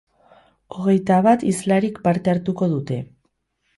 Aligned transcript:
Hogeita 0.77 1.19
bat 1.29 1.45
hizlarik 1.49 1.99
parte 2.07 2.33
hartuko 2.33 2.71
dute. 2.77 2.99